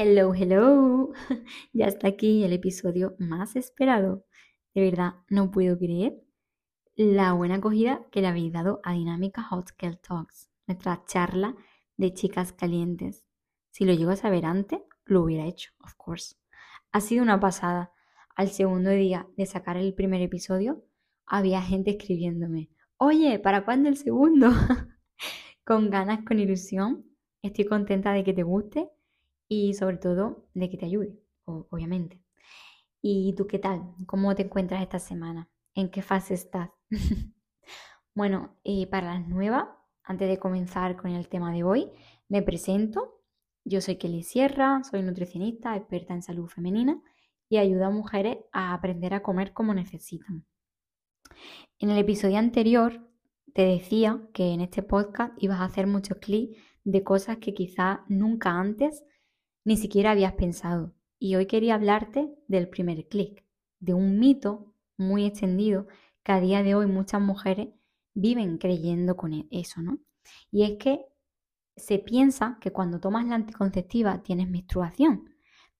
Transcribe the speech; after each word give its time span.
Hello, 0.00 0.32
hello. 0.32 1.12
Ya 1.72 1.86
está 1.86 2.06
aquí 2.06 2.44
el 2.44 2.52
episodio 2.52 3.16
más 3.18 3.56
esperado. 3.56 4.24
De 4.72 4.82
verdad, 4.82 5.14
no 5.28 5.50
puedo 5.50 5.76
creer 5.76 6.22
la 6.94 7.32
buena 7.32 7.56
acogida 7.56 8.06
que 8.12 8.20
le 8.20 8.28
habéis 8.28 8.52
dado 8.52 8.80
a 8.84 8.92
Dinámica 8.92 9.42
Hot 9.42 9.70
Girl 9.76 9.98
Talks, 9.98 10.52
nuestra 10.68 11.02
charla 11.04 11.56
de 11.96 12.14
chicas 12.14 12.52
calientes. 12.52 13.24
Si 13.72 13.84
lo 13.84 13.92
llego 13.92 14.12
a 14.12 14.16
saber 14.16 14.46
antes, 14.46 14.78
lo 15.04 15.24
hubiera 15.24 15.46
hecho, 15.46 15.72
of 15.84 15.94
course. 15.96 16.36
Ha 16.92 17.00
sido 17.00 17.24
una 17.24 17.40
pasada. 17.40 17.90
Al 18.36 18.50
segundo 18.50 18.90
día 18.90 19.26
de 19.36 19.46
sacar 19.46 19.76
el 19.76 19.94
primer 19.94 20.22
episodio, 20.22 20.84
había 21.26 21.60
gente 21.60 21.90
escribiéndome, 21.90 22.70
oye, 22.98 23.40
¿para 23.40 23.64
cuándo 23.64 23.88
el 23.88 23.96
segundo? 23.96 24.50
con 25.64 25.90
ganas, 25.90 26.20
con 26.24 26.38
ilusión. 26.38 27.04
Estoy 27.42 27.64
contenta 27.64 28.12
de 28.12 28.22
que 28.22 28.32
te 28.32 28.44
guste 28.44 28.92
y 29.48 29.74
sobre 29.74 29.96
todo 29.96 30.46
de 30.54 30.70
que 30.70 30.76
te 30.76 30.86
ayude, 30.86 31.18
obviamente. 31.44 32.22
¿Y 33.00 33.34
tú 33.34 33.46
qué 33.46 33.58
tal? 33.58 33.94
¿Cómo 34.06 34.34
te 34.34 34.42
encuentras 34.42 34.82
esta 34.82 34.98
semana? 34.98 35.48
¿En 35.74 35.90
qué 35.90 36.02
fase 36.02 36.34
estás? 36.34 36.70
bueno, 38.14 38.56
eh, 38.64 38.86
para 38.88 39.14
las 39.14 39.28
nuevas, 39.28 39.66
antes 40.02 40.28
de 40.28 40.38
comenzar 40.38 40.96
con 40.96 41.12
el 41.12 41.28
tema 41.28 41.52
de 41.52 41.62
hoy, 41.62 41.90
me 42.28 42.42
presento. 42.42 43.22
Yo 43.64 43.80
soy 43.80 43.96
Kelly 43.96 44.22
Sierra, 44.22 44.82
soy 44.82 45.02
nutricionista, 45.02 45.76
experta 45.76 46.14
en 46.14 46.22
salud 46.22 46.48
femenina 46.48 47.00
y 47.48 47.58
ayudo 47.58 47.86
a 47.86 47.90
mujeres 47.90 48.38
a 48.52 48.74
aprender 48.74 49.14
a 49.14 49.22
comer 49.22 49.52
como 49.52 49.74
necesitan. 49.74 50.44
En 51.78 51.90
el 51.90 51.98
episodio 51.98 52.38
anterior 52.38 53.06
te 53.54 53.62
decía 53.62 54.20
que 54.32 54.52
en 54.52 54.60
este 54.60 54.82
podcast 54.82 55.32
ibas 55.38 55.60
a 55.60 55.64
hacer 55.64 55.86
muchos 55.86 56.18
clics 56.18 56.58
de 56.84 57.04
cosas 57.04 57.38
que 57.38 57.54
quizás 57.54 58.00
nunca 58.08 58.50
antes 58.50 59.04
ni 59.68 59.76
siquiera 59.76 60.12
habías 60.12 60.32
pensado. 60.32 60.94
Y 61.18 61.36
hoy 61.36 61.44
quería 61.44 61.74
hablarte 61.74 62.34
del 62.48 62.70
primer 62.70 63.06
clic, 63.06 63.44
de 63.80 63.92
un 63.92 64.18
mito 64.18 64.72
muy 64.96 65.26
extendido 65.26 65.86
que 66.22 66.32
a 66.32 66.40
día 66.40 66.62
de 66.62 66.74
hoy 66.74 66.86
muchas 66.86 67.20
mujeres 67.20 67.68
viven 68.14 68.56
creyendo 68.56 69.18
con 69.18 69.34
e-, 69.34 69.46
eso, 69.50 69.82
¿no? 69.82 69.98
Y 70.50 70.62
es 70.62 70.78
que 70.78 71.04
se 71.76 71.98
piensa 71.98 72.56
que 72.62 72.72
cuando 72.72 72.98
tomas 72.98 73.26
la 73.26 73.34
anticonceptiva 73.34 74.22
tienes 74.22 74.48
menstruación, 74.48 75.28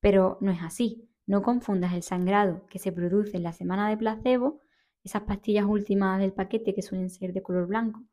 pero 0.01 0.37
no 0.43 0.53
es 0.53 0.61
así. 0.61 1.09
No 1.25 1.41
confundas 1.41 1.95
el 1.95 2.03
sangrado 2.03 2.67
que 2.67 2.79
se 2.79 2.93
produce 2.93 3.39
en 3.39 3.43
la 3.43 3.55
semana 3.55 3.89
de 3.89 3.97
placebo, 3.97 4.61
esas 5.03 5.23
pastillas 5.23 5.65
últimas 5.65 6.21
del 6.21 6.35
paquete 6.35 6.75
que 6.75 6.83
suelen 6.83 7.09
ser 7.09 7.33
de 7.33 7.43
color 7.43 7.67
blanco, 7.67 8.05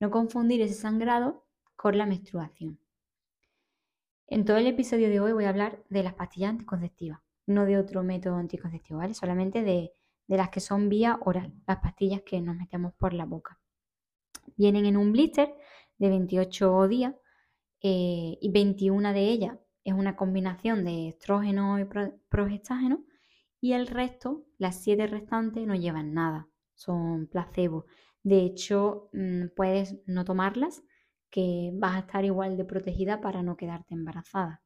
no 0.00 0.10
confundir 0.10 0.62
ese 0.62 0.74
sangrado 0.74 1.44
con 1.76 1.96
la 1.96 2.06
menstruación. 2.06 2.81
En 4.32 4.46
todo 4.46 4.56
el 4.56 4.66
episodio 4.66 5.10
de 5.10 5.20
hoy 5.20 5.34
voy 5.34 5.44
a 5.44 5.50
hablar 5.50 5.84
de 5.90 6.02
las 6.02 6.14
pastillas 6.14 6.48
anticonceptivas, 6.48 7.20
no 7.46 7.66
de 7.66 7.76
otro 7.76 8.02
método 8.02 8.36
anticonceptivo, 8.36 9.00
¿vale? 9.00 9.12
Solamente 9.12 9.62
de, 9.62 9.92
las 10.26 10.48
que 10.48 10.60
son 10.60 10.88
vía 10.88 11.18
oral, 11.20 11.52
las 11.66 11.80
pastillas 11.80 12.22
que 12.22 12.40
nos 12.40 12.56
metemos 12.56 12.94
por 12.94 13.12
la 13.12 13.26
boca. 13.26 13.60
Vienen 14.56 14.86
en 14.86 14.96
un 14.96 15.12
blister 15.12 15.54
de 15.98 16.08
28 16.08 16.88
días 16.88 17.14
eh, 17.82 18.38
y 18.40 18.50
21 18.50 19.12
de 19.12 19.20
ellas 19.20 19.58
es 19.84 19.92
una 19.92 20.16
combinación 20.16 20.86
de 20.86 21.08
estrógeno 21.08 21.78
y 21.78 21.84
progestágeno 22.30 23.04
y 23.60 23.74
el 23.74 23.86
resto, 23.86 24.46
las 24.56 24.82
7 24.82 25.08
restantes, 25.08 25.66
no 25.66 25.74
llevan 25.74 26.14
nada, 26.14 26.48
son 26.72 27.26
placebo. 27.26 27.84
De 28.22 28.38
hecho, 28.38 29.10
mm, 29.12 29.48
puedes 29.54 29.98
no 30.06 30.24
tomarlas 30.24 30.82
que 31.32 31.72
vas 31.74 31.96
a 31.96 32.00
estar 32.00 32.24
igual 32.24 32.56
de 32.56 32.64
protegida 32.64 33.20
para 33.20 33.42
no 33.42 33.56
quedarte 33.56 33.94
embarazada. 33.94 34.62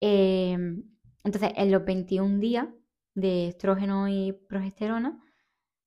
Em, 0.00 0.82
entonces, 1.24 1.52
en 1.56 1.70
los 1.70 1.84
21 1.84 2.40
días 2.40 2.68
de 3.14 3.48
estrógeno 3.48 4.08
y 4.08 4.32
progesterona, 4.48 5.18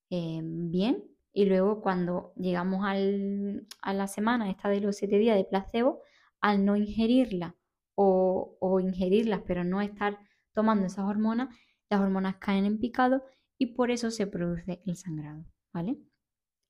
em, 0.09 0.71
bien. 0.71 1.03
Y 1.33 1.45
luego 1.45 1.81
cuando 1.81 2.33
llegamos 2.37 2.85
a 2.85 3.93
la 3.93 4.07
semana 4.07 4.49
esta 4.49 4.69
de 4.69 4.81
los 4.81 4.95
7 4.97 5.17
días 5.19 5.37
de 5.37 5.43
placebo, 5.45 6.01
al 6.41 6.65
no 6.65 6.77
ingerirla 6.77 7.55
o, 7.95 8.57
o 8.59 8.79
ingerirlas, 8.79 9.41
pero 9.45 9.63
no 9.65 9.81
estar 9.81 10.19
tomando 10.53 10.85
esas 10.87 11.05
hormonas, 11.05 11.49
las 11.89 11.99
hormonas 12.01 12.37
caen 12.37 12.65
en 12.65 12.79
picado 12.79 13.23
y 13.57 13.67
por 13.75 13.91
eso 13.91 14.11
se 14.11 14.27
produce 14.27 14.81
el 14.85 14.95
sangrado, 14.97 15.45
¿vale? 15.73 15.97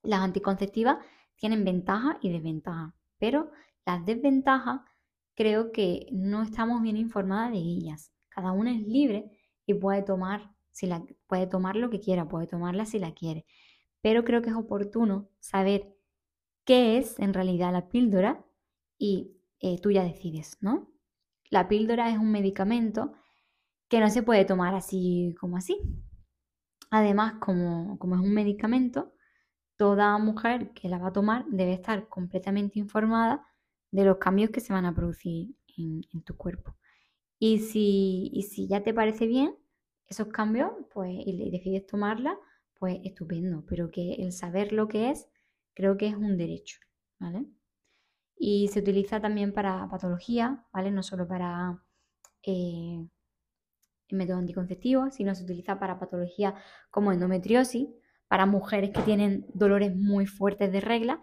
Las 0.03 0.21
anticonceptivas 0.21 0.97
tienen 1.37 1.63
ventajas 1.63 2.17
y 2.21 2.31
desventajas, 2.31 2.93
pero 3.17 3.51
las 3.85 4.05
desventajas 4.05 4.81
creo 5.35 5.71
que 5.71 6.07
no 6.11 6.41
estamos 6.41 6.81
bien 6.81 6.97
informadas 6.97 7.51
de 7.51 7.57
ellas. 7.59 8.11
Cada 8.29 8.51
una 8.51 8.71
es 8.71 8.81
libre 8.87 9.31
y 9.65 9.73
puede 9.73 10.01
tomar, 10.01 10.51
si 10.71 10.87
la, 10.87 11.03
puede 11.27 11.47
tomar 11.47 11.75
lo 11.75 11.89
que 11.89 11.99
quiera, 11.99 12.27
puede 12.27 12.47
tomarla 12.47 12.85
si 12.85 12.99
la 12.99 13.13
quiere. 13.13 13.45
Pero 14.01 14.23
creo 14.23 14.41
que 14.41 14.49
es 14.49 14.55
oportuno 14.55 15.29
saber 15.39 15.95
qué 16.63 16.97
es 16.97 17.19
en 17.19 17.33
realidad 17.33 17.71
la 17.71 17.89
píldora 17.89 18.45
y 18.97 19.37
eh, 19.59 19.79
tú 19.79 19.91
ya 19.91 20.03
decides, 20.03 20.57
¿no? 20.61 20.91
La 21.49 21.67
píldora 21.67 22.09
es 22.09 22.17
un 22.17 22.31
medicamento 22.31 23.13
que 23.87 23.99
no 23.99 24.09
se 24.09 24.23
puede 24.23 24.45
tomar 24.45 24.73
así 24.73 25.35
como 25.39 25.57
así. 25.57 25.77
Además, 26.89 27.35
como, 27.39 27.97
como 27.99 28.15
es 28.15 28.21
un 28.21 28.33
medicamento, 28.33 29.13
toda 29.77 30.17
mujer 30.17 30.71
que 30.71 30.89
la 30.89 30.97
va 30.97 31.07
a 31.07 31.13
tomar 31.13 31.45
debe 31.47 31.73
estar 31.73 32.07
completamente 32.07 32.79
informada 32.79 33.45
de 33.91 34.05
los 34.05 34.17
cambios 34.17 34.51
que 34.51 34.61
se 34.61 34.73
van 34.73 34.85
a 34.85 34.95
producir 34.95 35.55
en, 35.77 36.21
tu 36.23 36.35
cuerpo. 36.37 36.77
Y 37.39 37.59
si, 37.59 38.31
si, 38.49 38.67
ya 38.67 38.83
te 38.83 38.93
parece 38.93 39.27
bien 39.27 39.55
esos 40.07 40.27
cambios, 40.27 40.71
pues 40.93 41.11
y 41.25 41.51
decides 41.51 41.85
tomarla, 41.85 42.37
pues 42.79 42.99
estupendo. 43.03 43.65
Pero 43.67 43.91
que 43.91 44.15
el 44.15 44.31
saber 44.31 44.73
lo 44.73 44.87
que 44.87 45.11
es, 45.11 45.27
creo 45.73 45.97
que 45.97 46.07
es 46.07 46.15
un 46.15 46.37
derecho, 46.37 46.79
¿vale? 47.19 47.45
Y 48.37 48.67
se 48.69 48.79
utiliza 48.79 49.21
también 49.21 49.53
para 49.53 49.87
patología, 49.89 50.65
¿vale? 50.73 50.91
No 50.91 51.03
solo 51.03 51.27
para 51.27 51.81
eh, 52.43 53.05
método 54.11 54.37
anticonceptivo, 54.37 55.09
sino 55.11 55.35
se 55.35 55.43
utiliza 55.43 55.79
para 55.79 55.99
patología 55.99 56.55
como 56.91 57.11
endometriosis, 57.11 57.89
para 58.27 58.45
mujeres 58.45 58.91
que 58.91 59.01
tienen 59.01 59.45
dolores 59.53 59.95
muy 59.95 60.25
fuertes 60.25 60.71
de 60.71 60.81
regla 60.81 61.21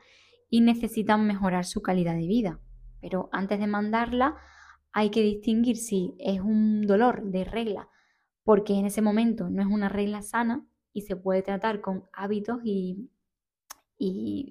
y 0.48 0.60
necesitan 0.60 1.26
mejorar 1.26 1.64
su 1.64 1.82
calidad 1.82 2.14
de 2.14 2.26
vida. 2.26 2.60
Pero 3.00 3.28
antes 3.32 3.58
de 3.58 3.66
mandarla 3.66 4.36
hay 4.92 5.10
que 5.10 5.22
distinguir 5.22 5.76
si 5.76 6.14
es 6.18 6.40
un 6.40 6.82
dolor 6.82 7.24
de 7.24 7.44
regla 7.44 7.88
porque 8.44 8.74
en 8.74 8.86
ese 8.86 9.02
momento 9.02 9.48
no 9.50 9.62
es 9.62 9.68
una 9.68 9.88
regla 9.88 10.22
sana 10.22 10.66
y 10.92 11.02
se 11.02 11.16
puede 11.16 11.42
tratar 11.42 11.80
con 11.80 12.04
hábitos 12.12 12.60
y, 12.64 13.08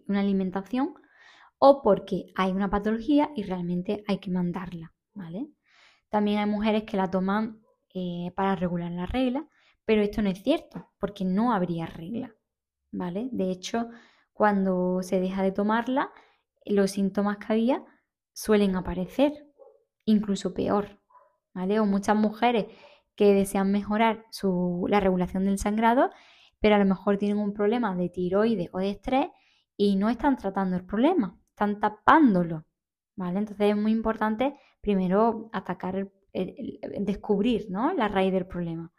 una 0.07 0.21
alimentación 0.21 0.93
o 1.57 1.81
porque 1.81 2.27
hay 2.35 2.53
una 2.53 2.69
patología 2.69 3.31
y 3.35 3.43
realmente 3.43 4.01
hay 4.07 4.19
que 4.19 4.31
mandarla, 4.31 4.93
¿vale? 5.13 5.49
También 6.09 6.39
hay 6.39 6.45
mujeres 6.45 6.83
que 6.83 6.95
la 6.95 7.11
toman 7.11 7.61
eh, 7.93 8.31
para 8.33 8.55
regular 8.55 8.91
la 8.91 9.05
regla, 9.05 9.45
pero 9.83 10.01
esto 10.01 10.21
no 10.21 10.29
es 10.29 10.41
cierto 10.41 10.89
porque 10.99 11.25
no 11.25 11.51
habría 11.51 11.85
regla. 11.85 12.33
¿Vale? 12.91 13.29
De 13.31 13.51
hecho, 13.51 13.89
cuando 14.33 15.01
se 15.01 15.19
deja 15.19 15.43
de 15.43 15.51
tomarla, 15.51 16.11
los 16.65 16.91
síntomas 16.91 17.37
que 17.37 17.53
había 17.53 17.83
suelen 18.33 18.75
aparecer, 18.75 19.33
incluso 20.05 20.53
peor, 20.53 20.99
¿vale? 21.53 21.79
O 21.79 21.85
muchas 21.85 22.15
mujeres 22.15 22.65
que 23.15 23.33
desean 23.33 23.71
mejorar 23.71 24.25
la 24.87 24.99
regulación 24.99 25.45
del 25.45 25.59
sangrado, 25.59 26.09
pero 26.59 26.75
a 26.75 26.79
lo 26.79 26.85
mejor 26.85 27.17
tienen 27.17 27.39
un 27.39 27.53
problema 27.53 27.95
de 27.95 28.09
tiroides 28.09 28.69
o 28.71 28.79
de 28.79 28.91
estrés 28.91 29.27
y 29.77 29.95
no 29.95 30.09
están 30.09 30.37
tratando 30.37 30.75
el 30.75 30.85
problema, 30.85 31.37
están 31.49 31.79
tapándolo, 31.79 32.65
¿vale? 33.15 33.39
Entonces 33.39 33.69
es 33.69 33.77
muy 33.77 33.91
importante 33.91 34.55
primero 34.81 35.49
atacar, 35.53 36.11
descubrir, 36.33 37.67
¿no? 37.69 37.93
La 37.93 38.07
raíz 38.07 38.31
del 38.31 38.47
problema. 38.47 38.91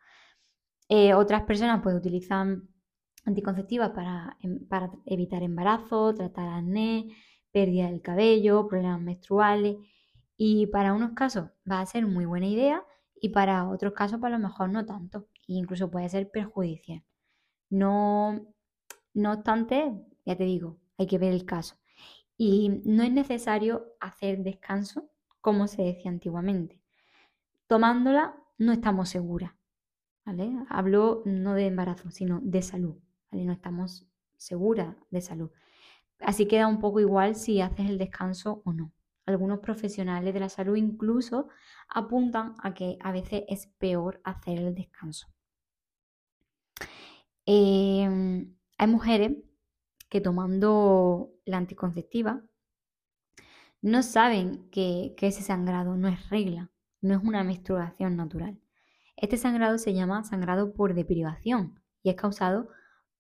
Eh, 0.89 1.15
otras 1.15 1.43
personas 1.43 1.81
pues 1.83 1.97
utilizan 1.97 2.69
anticonceptivas 3.25 3.91
para, 3.91 4.37
em, 4.41 4.67
para 4.67 4.91
evitar 5.07 5.43
embarazo, 5.43 6.15
tratar 6.15 6.49
acné, 6.49 7.09
pérdida 7.53 7.87
del 7.89 8.03
cabello, 8.03 8.67
problemas 8.69 9.01
menstruales. 9.01 9.77
Y 10.37 10.67
para 10.69 10.93
unos 10.95 11.13
casos 11.13 11.51
va 11.71 11.81
a 11.81 11.87
ser 11.87 12.07
muy 12.07 12.25
buena 12.27 12.47
idea 12.47 12.85
y 13.21 13.31
para 13.31 13.69
otros 13.69 13.93
casos 13.95 14.21
para 14.21 14.39
lo 14.39 14.43
mejor 14.49 14.71
no 14.71 14.85
tanto. 14.87 15.29
E 15.49 15.55
incluso 15.55 15.91
puede 15.91 16.09
ser 16.09 16.31
perjudicial. 16.31 17.05
No, 17.71 18.55
no 19.15 19.33
obstante, 19.33 19.93
ya 20.27 20.37
te 20.37 20.45
digo, 20.45 20.79
hay 20.99 21.07
que 21.07 21.19
ver 21.19 21.33
el 21.33 21.45
caso. 21.47 21.77
Y 22.37 22.83
no 22.85 23.03
es 23.05 23.13
necesario 23.13 23.95
hacer 24.01 24.43
descanso 24.43 25.11
como 25.41 25.69
se 25.69 25.83
decía 25.83 26.11
antiguamente. 26.11 26.81
Tomándola 27.69 28.37
no 28.59 28.73
estamos 28.73 29.09
seguras. 29.11 29.53
¿vale? 30.25 30.53
Hablo 30.69 31.23
no 31.25 31.55
de 31.55 31.67
embarazo, 31.67 32.11
sino 32.11 32.41
de 32.43 32.63
salud. 32.63 32.97
No 33.33 33.53
estamos 33.53 34.07
seguras 34.37 34.95
de 35.11 35.21
salud. 35.21 35.51
Así 36.21 36.47
queda 36.47 36.69
un 36.69 36.79
poco 36.79 37.01
igual 37.01 37.35
si 37.35 37.61
haces 37.61 37.89
el 37.89 37.99
descanso 37.99 38.63
o 38.65 38.73
no. 38.73 38.93
algunos 39.25 39.61
profesionales 39.61 40.35
de 40.35 40.41
la 40.41 40.49
salud 40.49 40.75
incluso 40.77 41.49
apuntan 41.89 42.55
a 42.63 42.75
que 42.75 42.99
a 43.01 43.13
veces 43.13 43.45
es 43.49 43.69
peor 43.79 44.21
hacer 44.25 44.59
el 44.59 44.75
descanso. 44.75 45.29
Em, 47.47 48.55
hay 48.79 48.87
mujeres 48.89 49.37
que 50.09 50.21
tomando 50.21 51.31
la 51.45 51.59
anticonceptiva 51.59 52.43
no 53.81 54.03
saben 54.03 54.69
que, 54.71 55.15
que 55.17 55.29
ese 55.29 55.43
sangrado 55.43 55.97
no 55.97 56.09
es 56.09 56.29
regla, 56.31 56.71
no 57.01 57.15
es 57.15 57.23
una 57.23 57.45
menstruación 57.45 58.17
natural. 58.17 58.61
Este 59.17 59.37
sangrado 59.37 59.79
se 59.79 59.95
llama 59.95 60.25
sangrado 60.25 60.73
por 60.75 60.95
deprivación 60.95 61.81
y 62.03 62.11
es 62.11 62.17
causado 62.17 62.69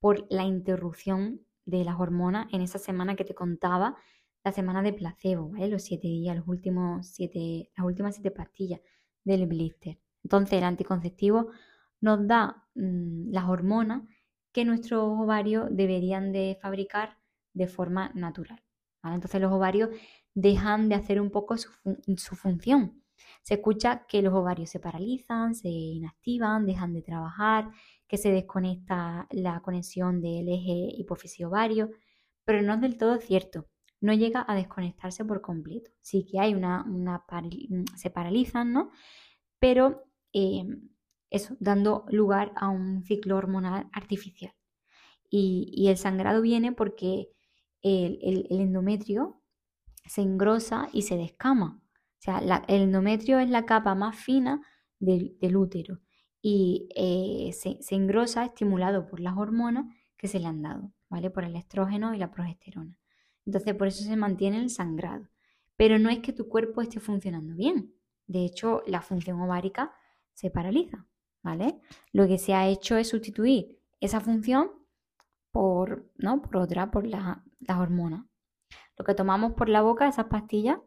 por 0.02 0.26
la 0.30 0.42
interrupción 0.42 1.46
de 1.64 1.84
las 1.84 2.00
hormonas 2.00 2.48
en 2.52 2.60
esa 2.60 2.80
semana 2.80 3.14
que 3.14 3.24
te 3.24 3.36
contaba, 3.36 3.96
la 4.42 4.50
semana 4.50 4.82
de 4.82 4.92
placebo. 4.92 5.52
Los 5.56 5.84
siete 5.84 6.08
días, 6.08 6.36
los 6.36 6.48
últimos 6.48 7.06
siete, 7.06 7.70
las 7.76 7.86
últimas 7.86 8.16
siete 8.16 8.32
pastillas 8.32 8.80
del 9.22 9.46
blister. 9.46 10.00
Entonces 10.24 10.58
el 10.58 10.64
anticonceptivo 10.64 11.52
nos 12.00 12.26
da 12.26 12.66
mm, 12.74 13.30
las 13.30 13.44
hormonas 13.44 14.02
que 14.50 14.64
nuestros 14.64 15.04
ovarios 15.04 15.68
deberían 15.70 16.32
de 16.32 16.58
fabricar 16.60 17.18
de 17.54 17.68
forma 17.68 18.10
natural. 18.16 18.60
Entonces 19.04 19.40
los 19.40 19.52
ovarios 19.52 19.90
dejan 20.34 20.88
de 20.88 20.96
hacer 20.96 21.20
un 21.20 21.30
poco 21.30 21.56
su 21.56 22.36
función. 22.36 23.01
Se 23.42 23.54
escucha 23.54 24.06
que 24.06 24.22
los 24.22 24.34
ovarios 24.34 24.70
se 24.70 24.80
paralizan, 24.80 25.54
se 25.54 25.68
inactivan, 25.68 26.66
dejan 26.66 26.92
de 26.92 27.02
trabajar, 27.02 27.70
que 28.06 28.18
se 28.18 28.30
desconecta 28.30 29.26
la 29.30 29.60
conexión 29.60 30.20
del 30.20 30.48
eje 30.48 30.88
hipófisis-ovario, 30.98 31.90
pero 32.44 32.62
no 32.62 32.74
es 32.74 32.80
del 32.80 32.98
todo 32.98 33.18
cierto. 33.18 33.66
No 34.00 34.12
llega 34.12 34.44
a 34.46 34.54
desconectarse 34.54 35.24
por 35.24 35.40
completo. 35.40 35.90
Sí 36.00 36.24
que 36.24 36.40
hay 36.40 36.54
una, 36.54 36.84
una 36.84 37.24
se 37.96 38.10
paralizan, 38.10 38.72
¿no? 38.72 38.90
Pero 39.58 40.04
em, 40.32 40.90
eso, 41.30 41.56
dando 41.60 42.04
lugar 42.10 42.52
a 42.56 42.68
un 42.68 43.04
ciclo 43.04 43.36
hormonal 43.36 43.88
artificial. 43.92 44.52
Y, 45.30 45.88
el 45.88 45.96
sangrado 45.96 46.42
viene 46.42 46.72
porque 46.72 47.30
el, 47.80 48.46
endometrio 48.50 49.40
se 50.04 50.20
engrosa 50.20 50.88
y 50.92 51.02
se 51.02 51.16
descama. 51.16 51.81
O 52.22 52.24
sea, 52.24 52.38
el 52.68 52.82
endometrio 52.82 53.40
es 53.40 53.50
la 53.50 53.66
capa 53.66 53.96
más 53.96 54.14
fina 54.14 54.60
del, 55.00 55.56
útero 55.56 55.98
y 56.40 56.88
eh, 56.94 57.52
se, 57.52 57.80
engrosa 57.96 58.44
estimulado 58.44 59.08
por 59.08 59.18
las 59.18 59.36
hormonas 59.36 59.86
que 60.16 60.28
se 60.28 60.38
le 60.38 60.46
han 60.46 60.62
dado, 60.62 60.92
¿vale? 61.08 61.30
Por 61.30 61.42
el 61.42 61.56
estrógeno 61.56 62.14
y 62.14 62.18
la 62.18 62.30
progesterona. 62.30 62.96
Entonces, 63.44 63.74
por 63.74 63.88
eso 63.88 64.04
se 64.04 64.14
mantiene 64.14 64.58
el 64.58 64.70
sangrado. 64.70 65.28
Pero 65.74 65.98
no 65.98 66.10
es 66.10 66.20
que 66.20 66.32
tu 66.32 66.48
cuerpo 66.48 66.80
esté 66.80 67.00
funcionando 67.00 67.56
bien. 67.56 67.92
De 68.28 68.44
hecho, 68.44 68.84
la 68.86 69.02
función 69.02 69.40
ovárica 69.40 69.92
se 70.32 70.48
paraliza, 70.48 71.04
¿vale? 71.42 71.80
Lo 72.12 72.28
que 72.28 72.38
se 72.38 72.54
ha 72.54 72.68
hecho 72.68 72.96
es 72.96 73.08
sustituir 73.08 73.80
esa 73.98 74.20
función 74.20 74.70
por, 75.50 76.08
¿no? 76.18 76.40
por 76.40 76.58
otra, 76.58 76.92
por 76.92 77.04
las 77.04 77.40
hormonas. 77.68 78.24
Lo 78.96 79.04
que 79.04 79.14
tomamos 79.16 79.54
por 79.54 79.68
la 79.68 79.82
boca, 79.82 80.06
esas 80.06 80.26
pastillas, 80.26 80.78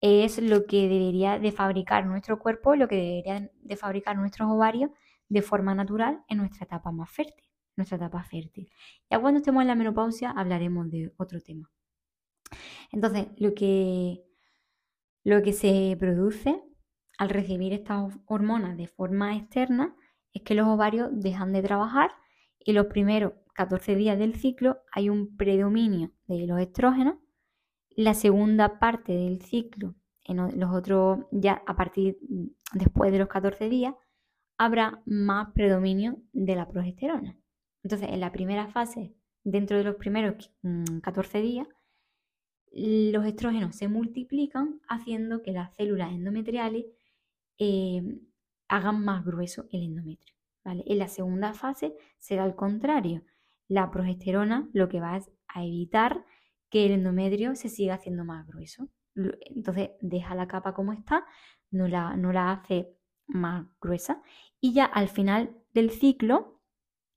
es 0.00 0.40
lo 0.40 0.66
que 0.66 0.88
debería 0.88 1.38
de 1.38 1.52
fabricar 1.52 2.06
nuestro 2.06 2.38
cuerpo, 2.38 2.76
lo 2.76 2.88
que 2.88 2.96
deberían 2.96 3.50
de 3.62 3.76
fabricar 3.76 4.16
nuestros 4.16 4.50
ovarios 4.50 4.90
de 5.28 5.42
forma 5.42 5.74
natural 5.74 6.22
en 6.28 6.38
nuestra 6.38 6.64
etapa 6.64 6.92
más 6.92 7.10
fértil, 7.10 7.44
nuestra 7.76 7.96
etapa 7.96 8.22
fértil. 8.22 8.70
Ya 9.10 9.18
cuando 9.20 9.38
estemos 9.38 9.62
en 9.62 9.68
la 9.68 9.74
menopausia 9.74 10.30
hablaremos 10.30 10.90
de 10.90 11.12
otro 11.16 11.40
tema. 11.40 11.70
Entonces, 12.92 13.26
lo 13.38 13.54
que, 13.54 14.22
lo 15.24 15.42
que 15.42 15.52
se 15.52 15.96
produce 15.98 16.62
al 17.18 17.30
recibir 17.30 17.72
estas 17.72 18.14
hormonas 18.26 18.76
de 18.76 18.86
forma 18.86 19.36
externa 19.36 19.96
es 20.32 20.42
que 20.42 20.54
los 20.54 20.68
ovarios 20.68 21.08
dejan 21.12 21.52
de 21.52 21.62
trabajar 21.62 22.10
y 22.58 22.72
los 22.72 22.86
primeros 22.86 23.32
14 23.54 23.96
días 23.96 24.18
del 24.18 24.36
ciclo 24.36 24.82
hay 24.92 25.08
un 25.08 25.36
predominio 25.36 26.12
de 26.26 26.46
los 26.46 26.60
estrógenos 26.60 27.16
la 27.96 28.14
segunda 28.14 28.78
parte 28.78 29.12
del 29.12 29.40
ciclo, 29.42 29.94
en 30.24 30.58
los 30.58 30.74
otros, 30.74 31.20
ya 31.30 31.62
a 31.66 31.76
partir 31.76 32.18
mm, 32.28 32.46
después 32.74 33.10
de 33.10 33.18
los 33.18 33.28
14 33.28 33.68
días, 33.68 33.94
habrá 34.58 35.02
más 35.06 35.52
predominio 35.52 36.22
de 36.32 36.56
la 36.56 36.68
progesterona. 36.68 37.38
Entonces, 37.82 38.10
en 38.10 38.20
la 38.20 38.32
primera 38.32 38.68
fase, 38.68 39.14
dentro 39.44 39.78
de 39.78 39.84
los 39.84 39.96
primeros 39.96 40.52
14 41.02 41.38
mm, 41.38 41.42
días, 41.42 41.68
los 42.72 43.24
estrógenos 43.24 43.76
se 43.76 43.88
multiplican 43.88 44.80
haciendo 44.88 45.42
que 45.42 45.52
las 45.52 45.74
células 45.76 46.12
endometriales 46.12 46.84
eh, 47.58 48.02
hagan 48.68 49.02
más 49.02 49.24
grueso 49.24 49.66
el 49.70 49.84
endometrio. 49.84 50.34
En 50.64 50.98
la 50.98 51.08
segunda 51.08 51.54
fase 51.54 51.94
será 52.18 52.44
al 52.44 52.56
contrario. 52.56 53.22
La 53.68 53.90
progesterona 53.90 54.68
lo 54.72 54.88
que 54.88 55.00
va 55.00 55.18
a 55.48 55.64
evitar 55.64 56.24
que 56.70 56.86
el 56.86 56.92
endometrio 56.92 57.54
se 57.54 57.68
siga 57.68 57.94
haciendo 57.94 58.24
más 58.24 58.46
grueso. 58.46 58.88
Entonces 59.14 59.90
deja 60.00 60.34
la 60.34 60.46
capa 60.46 60.74
como 60.74 60.92
está, 60.92 61.24
no 61.70 61.88
la, 61.88 62.16
no 62.16 62.32
la 62.32 62.52
hace 62.52 62.96
más 63.26 63.66
gruesa 63.80 64.22
y 64.60 64.72
ya 64.72 64.84
al 64.84 65.08
final 65.08 65.56
del 65.72 65.90
ciclo, 65.90 66.60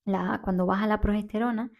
cuando 0.05 0.65
baja 0.65 0.87
la 0.87 1.01
progesterona, 1.01 1.71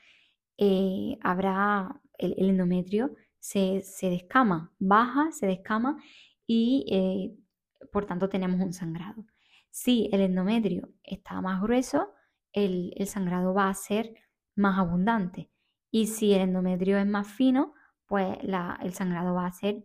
eh, 0.57 1.18
habrá 1.21 2.01
el, 2.18 2.50
endometrio 2.50 3.16
se, 3.39 3.81
descama, 4.01 4.74
baja, 4.77 5.31
se 5.31 5.48
descama 5.48 6.01
y 6.45 6.86
eh, 6.92 7.88
por 7.92 8.06
tanto 8.06 8.30
tenemos 8.30 8.60
un 8.62 8.74
sangrado. 8.74 9.25
Si 9.69 10.10
el 10.12 10.22
endometrio 10.22 10.89
está 11.04 11.42
más 11.42 11.62
grueso, 11.62 12.13
el 12.51 12.94
sangrado 13.07 13.54
va 13.54 13.69
a 13.69 13.74
ser 13.74 14.13
más 14.56 14.77
abundante. 14.80 15.50
Y 15.91 16.07
si 16.07 16.33
el 16.33 16.41
endometrio 16.41 16.97
es 16.97 17.07
más 17.07 17.27
fino, 17.27 17.74
pues 18.07 18.38
el 18.41 18.94
sangrado 18.94 19.36
va 19.36 19.45
a 19.45 19.51
ser 19.51 19.83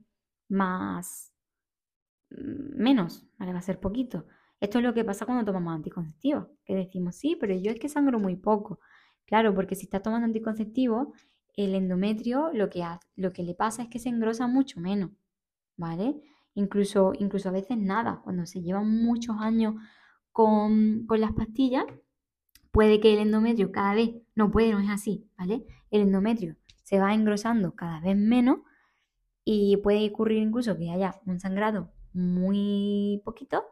más 0.48 1.32
mm, 2.30 2.82
menos, 2.82 3.26
va 3.40 3.58
a 3.58 3.62
ser 3.62 3.80
poquito. 3.80 4.26
Esto 4.60 4.78
es 4.78 4.84
lo 4.84 4.94
que 4.94 5.04
pasa 5.04 5.26
cuando 5.26 5.44
tomamos 5.44 5.74
anticonceptivos, 5.74 6.46
que 6.64 6.74
decimos, 6.74 7.16
sí, 7.16 7.36
pero 7.38 7.54
yo 7.54 7.70
es 7.70 7.78
que 7.78 7.88
sangro 7.88 8.18
muy 8.18 8.36
poco. 8.36 8.80
Claro, 9.26 9.54
porque 9.54 9.74
si 9.74 9.84
estás 9.84 10.02
tomando 10.02 10.26
anticonceptivos, 10.26 11.08
el 11.56 11.74
endometrio 11.74 12.50
lo 12.52 12.68
que, 12.70 12.84
lo 13.16 13.32
que 13.32 13.42
le 13.42 13.54
pasa 13.54 13.82
es 13.82 13.88
que 13.88 13.98
se 13.98 14.08
engrosa 14.08 14.46
mucho 14.46 14.80
menos, 14.80 15.10
¿vale? 15.76 16.20
Incluso, 16.54 17.12
incluso 17.18 17.48
a 17.48 17.52
veces 17.52 17.78
nada, 17.78 18.20
cuando 18.24 18.46
se 18.46 18.62
llevan 18.62 18.88
muchos 18.88 19.36
años 19.38 19.74
con, 20.32 21.06
con 21.06 21.20
las 21.20 21.32
pastillas, 21.32 21.84
puede 22.74 22.98
que 22.98 23.14
el 23.14 23.20
endometrio 23.20 23.70
cada 23.70 23.94
vez, 23.94 24.10
no 24.34 24.50
puede, 24.50 24.72
no 24.72 24.80
es 24.80 24.90
así, 24.90 25.30
¿vale? 25.38 25.64
El 25.92 26.02
endometrio 26.02 26.56
se 26.82 26.98
va 26.98 27.14
engrosando 27.14 27.76
cada 27.76 28.00
vez 28.00 28.16
menos 28.16 28.58
y 29.44 29.76
puede 29.76 30.10
ocurrir 30.10 30.38
incluso 30.42 30.76
que 30.76 30.90
haya 30.90 31.14
un 31.24 31.38
sangrado 31.38 31.92
muy 32.12 33.22
poquito 33.24 33.64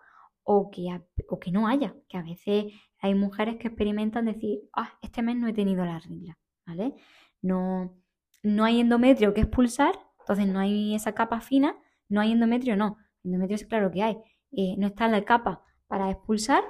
o 0.44 0.70
que, 0.70 0.86
o 1.28 1.40
que 1.40 1.50
no 1.50 1.66
haya, 1.66 1.96
que 2.08 2.16
a 2.16 2.22
veces 2.22 2.66
hay 3.00 3.16
mujeres 3.16 3.56
que 3.56 3.68
experimentan 3.68 4.26
decir, 4.26 4.60
ah, 4.72 4.96
este 5.02 5.20
mes 5.20 5.34
no 5.36 5.48
he 5.48 5.52
tenido 5.52 5.84
la 5.84 5.98
regla, 5.98 6.38
¿vale? 6.64 6.94
No, 7.42 8.00
no 8.44 8.64
hay 8.64 8.78
endometrio 8.78 9.34
que 9.34 9.40
expulsar, 9.40 9.98
entonces 10.20 10.46
no 10.46 10.60
hay 10.60 10.94
esa 10.94 11.12
capa 11.12 11.40
fina, 11.40 11.74
no 12.08 12.20
hay 12.20 12.30
endometrio, 12.30 12.76
no, 12.76 12.98
endometrio 13.24 13.56
es 13.56 13.66
claro 13.66 13.90
que 13.90 14.04
hay, 14.04 14.18
eh, 14.52 14.76
no 14.78 14.86
está 14.86 15.08
la 15.08 15.24
capa 15.24 15.64
para 15.88 16.08
expulsar 16.08 16.62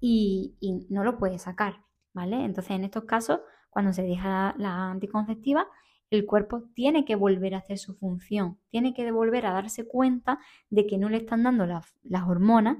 y, 0.00 0.86
no 0.88 1.04
lo 1.04 1.18
puede 1.18 1.38
sacar, 1.38 1.84
¿vale? 2.12 2.44
Entonces, 2.44 2.72
en 2.72 2.84
estos 2.84 3.04
casos, 3.04 3.40
cuando 3.68 3.92
se 3.92 4.02
deja 4.02 4.54
la, 4.58 4.90
anticonceptiva, 4.90 5.66
el 6.10 6.26
cuerpo 6.26 6.64
tiene 6.74 7.04
que 7.04 7.14
volver 7.14 7.54
a 7.54 7.58
hacer 7.58 7.78
su 7.78 7.94
función, 7.94 8.58
tiene 8.70 8.94
que 8.94 9.12
volver 9.12 9.46
a 9.46 9.52
darse 9.52 9.86
cuenta 9.86 10.40
de 10.68 10.86
que 10.86 10.98
no 10.98 11.08
le 11.08 11.18
están 11.18 11.44
dando 11.44 11.66
las, 11.66 11.94
hormonas 12.26 12.78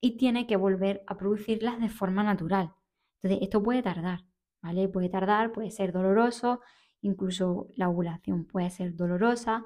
y 0.00 0.16
tiene 0.16 0.46
que 0.46 0.56
volver 0.56 1.02
a 1.06 1.16
producirlas 1.16 1.80
de 1.80 1.88
forma 1.88 2.22
natural. 2.22 2.74
Entonces, 3.16 3.42
esto 3.42 3.62
puede 3.62 3.82
tardar, 3.82 4.24
¿vale? 4.62 4.88
Puede 4.88 5.08
tardar, 5.08 5.52
puede 5.52 5.70
ser 5.70 5.92
doloroso, 5.92 6.60
incluso 7.00 7.68
la 7.76 7.88
ovulación 7.88 8.44
puede 8.44 8.70
ser 8.70 8.94
dolorosa 8.96 9.64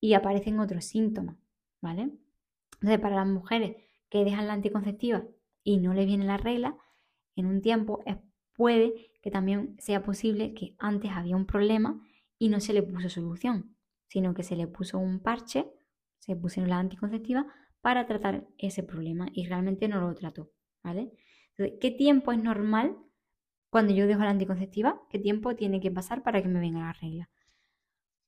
y 0.00 0.14
aparecen 0.14 0.60
otros 0.60 0.84
síntomas, 0.84 1.36
¿vale? 1.80 2.12
Entonces, 2.74 3.00
para 3.00 3.16
las 3.16 3.26
mujeres 3.26 3.76
que 4.08 4.24
dejan 4.24 4.46
la 4.46 4.52
anticonceptiva 4.52 5.24
y 5.62 5.78
no 5.78 5.94
le 5.94 6.06
viene 6.06 6.24
la 6.24 6.36
regla, 6.36 6.76
en 7.36 7.46
un 7.46 7.60
tiempo 7.60 8.02
puede 8.54 9.12
que 9.22 9.30
también 9.30 9.76
sea 9.78 10.02
posible 10.02 10.54
que 10.54 10.74
antes 10.78 11.10
había 11.12 11.36
un 11.36 11.46
problema 11.46 12.00
y 12.38 12.48
no 12.48 12.60
se 12.60 12.72
le 12.72 12.82
puso 12.82 13.08
solución, 13.08 13.76
sino 14.08 14.34
que 14.34 14.42
se 14.42 14.56
le 14.56 14.66
puso 14.66 14.98
un 14.98 15.20
parche, 15.20 15.70
se 16.18 16.36
pusieron 16.36 16.70
la 16.70 16.78
anticonceptiva 16.78 17.46
para 17.80 18.06
tratar 18.06 18.46
ese 18.58 18.82
problema 18.82 19.28
y 19.32 19.46
realmente 19.46 19.88
no 19.88 20.00
lo 20.00 20.14
trató, 20.14 20.50
¿vale? 20.82 21.12
¿qué 21.80 21.90
tiempo 21.90 22.32
es 22.32 22.42
normal 22.42 22.96
cuando 23.70 23.92
yo 23.92 24.06
dejo 24.06 24.20
la 24.20 24.30
anticonceptiva? 24.30 25.00
¿Qué 25.10 25.18
tiempo 25.18 25.56
tiene 25.56 25.80
que 25.80 25.90
pasar 25.90 26.22
para 26.22 26.40
que 26.40 26.48
me 26.48 26.60
venga 26.60 26.80
la 26.80 26.92
regla? 26.92 27.28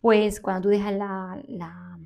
Pues 0.01 0.41
cuando 0.41 0.63
tú 0.63 0.69
dejas 0.69 0.95
la, 0.95 1.99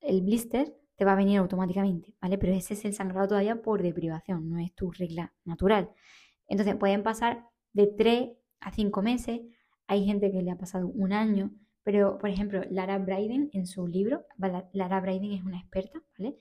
el 0.00 0.22
blister 0.22 0.74
te 0.96 1.04
va 1.04 1.12
a 1.12 1.16
venir 1.16 1.38
automáticamente, 1.38 2.14
¿vale? 2.20 2.38
Pero 2.38 2.52
ese 2.52 2.74
es 2.74 2.84
el 2.84 2.94
sangrado 2.94 3.28
todavía 3.28 3.62
por 3.62 3.82
deprivación, 3.82 4.48
no 4.48 4.58
es 4.58 4.74
tu 4.74 4.90
regla 4.92 5.32
natural. 5.44 5.90
Entonces 6.46 6.76
pueden 6.76 7.02
pasar 7.02 7.46
de 7.72 7.86
3 7.86 8.30
a 8.60 8.72
5 8.72 9.02
meses, 9.02 9.40
hay 9.86 10.04
gente 10.04 10.30
que 10.30 10.42
le 10.42 10.50
ha 10.50 10.58
pasado 10.58 10.88
un 10.88 11.12
año, 11.12 11.50
pero 11.82 12.18
por 12.18 12.30
ejemplo, 12.30 12.62
Lara 12.70 12.98
Bryden 12.98 13.50
en 13.52 13.66
su 13.66 13.86
libro, 13.86 14.24
Lara 14.72 15.00
Bryden 15.00 15.32
es 15.32 15.44
una 15.44 15.58
experta, 15.58 16.02
¿vale? 16.18 16.36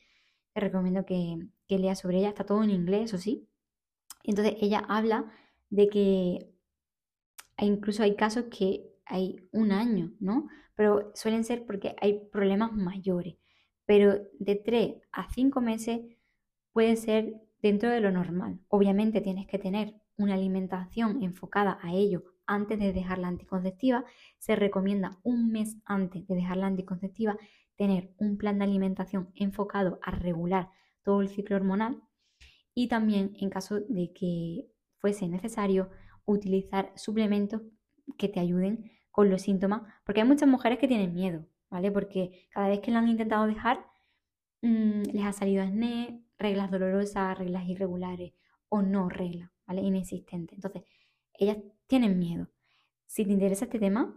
Te 0.54 0.60
recomiendo 0.62 1.06
que, 1.06 1.38
que 1.68 1.80
leas 1.80 2.00
sobre 2.00 2.20
ella, 2.20 2.30
está 2.30 2.46
todo 2.46 2.64
en 2.64 2.70
inglés, 2.70 3.14
o 3.14 3.18
sí. 3.18 3.48
Entonces 4.24 4.56
ella 4.62 4.86
habla 4.88 5.32
de 5.70 5.90
que 5.90 6.54
incluso 7.58 8.04
hay 8.04 8.16
casos 8.16 8.46
que 8.46 8.94
hay 9.06 9.48
un 9.52 9.72
año, 9.72 10.14
¿no? 10.20 10.48
Pero 10.76 11.12
suelen 11.16 11.44
ser 11.44 11.66
porque 11.66 11.96
hay 12.00 12.20
problemas 12.32 12.72
mayores. 12.74 13.36
Pero 13.86 14.20
de 14.40 14.56
3 14.56 14.96
a 15.12 15.30
5 15.32 15.62
meses 15.62 16.02
puede 16.72 16.96
ser 16.96 17.36
dentro 17.62 17.90
de 17.90 18.02
lo 18.02 18.12
normal. 18.12 18.60
Obviamente 18.68 19.22
tienes 19.22 19.48
que 19.48 19.60
tener 19.60 19.96
una 20.18 20.36
alimentación 20.36 21.24
enfocada 21.24 21.80
a 21.82 21.94
ello 21.94 22.24
antes 22.46 22.80
de 22.80 22.94
dejar 22.94 23.20
la 23.20 23.30
anticonceptiva. 23.30 24.06
Se 24.38 24.56
recomienda 24.56 25.20
un 25.24 25.52
mes 25.52 25.78
antes 25.86 26.28
de 26.28 26.36
dejar 26.36 26.58
la 26.58 26.68
anticonceptiva 26.68 27.38
tener 27.76 28.14
un 28.18 28.38
plan 28.38 28.60
de 28.60 28.66
alimentación 28.66 29.32
enfocado 29.36 30.00
a 30.04 30.12
regular 30.12 30.70
todo 31.04 31.22
el 31.22 31.30
ciclo 31.30 31.56
hormonal 31.56 32.02
y 32.74 32.88
también 32.88 33.36
en 33.40 33.50
caso 33.50 33.80
de 33.80 34.12
que 34.14 34.68
fuese 35.00 35.28
necesario 35.28 35.90
utilizar 36.26 36.92
suplementos 36.96 37.62
que 38.18 38.30
te 38.30 38.40
ayuden 38.40 38.92
con 39.12 39.30
los 39.30 39.44
síntomas, 39.44 39.84
porque 40.06 40.22
hay 40.22 40.28
muchas 40.28 40.50
mujeres 40.50 40.80
que 40.80 40.88
tienen 40.88 41.14
miedo, 41.14 41.46
¿vale? 41.74 41.92
Porque 41.92 42.48
cada 42.52 42.68
vez 42.68 42.82
que 42.82 42.92
lo 42.92 43.00
han 43.00 43.08
intentado 43.08 43.48
dejar, 43.48 43.84
mm, 44.62 45.02
les 45.12 45.26
ha 45.26 45.34
salido 45.34 45.64
acné, 45.64 46.24
reglas 46.38 46.70
dolorosas, 46.70 47.38
reglas 47.38 47.68
irregulares 47.68 48.34
o 48.70 48.84
no 48.84 49.10
reglas, 49.10 49.50
¿vale? 49.66 49.82
Inexistentes. 49.82 50.56
Entonces, 50.56 50.84
ellas 51.34 51.58
tienen 51.88 52.20
miedo. 52.20 52.48
Si 53.08 53.26
te 53.26 53.32
interesa 53.32 53.66
este 53.66 53.80
tema, 53.80 54.16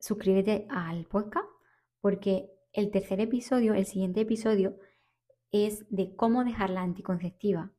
suscríbete 0.00 0.66
al 0.70 1.04
podcast 1.04 1.46
porque 2.00 2.50
el 2.72 2.90
tercer 2.90 3.20
episodio, 3.20 3.74
el 3.74 3.84
siguiente 3.84 4.22
episodio, 4.22 4.78
es 5.50 5.84
de 5.90 6.16
cómo 6.16 6.42
dejar 6.42 6.70
la 6.70 6.80
anticonceptiva 6.80 7.72